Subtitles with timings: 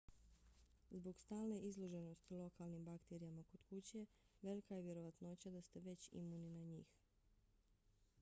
[0.91, 4.05] zbog stalne izloženosti lokalnim bakterijama kod kuće
[4.41, 6.87] velika je vjerovatnoća da ste već imuni na njih